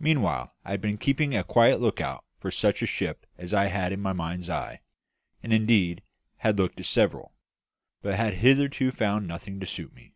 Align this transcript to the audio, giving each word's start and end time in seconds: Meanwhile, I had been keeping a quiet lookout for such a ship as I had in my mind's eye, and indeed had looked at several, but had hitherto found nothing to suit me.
Meanwhile, 0.00 0.52
I 0.64 0.72
had 0.72 0.80
been 0.80 0.98
keeping 0.98 1.32
a 1.36 1.44
quiet 1.44 1.80
lookout 1.80 2.24
for 2.40 2.50
such 2.50 2.82
a 2.82 2.84
ship 2.86 3.26
as 3.38 3.54
I 3.54 3.66
had 3.66 3.92
in 3.92 4.00
my 4.02 4.12
mind's 4.12 4.50
eye, 4.50 4.80
and 5.40 5.52
indeed 5.52 6.02
had 6.38 6.58
looked 6.58 6.80
at 6.80 6.86
several, 6.86 7.32
but 8.02 8.14
had 8.14 8.34
hitherto 8.34 8.90
found 8.90 9.28
nothing 9.28 9.60
to 9.60 9.66
suit 9.66 9.94
me. 9.94 10.14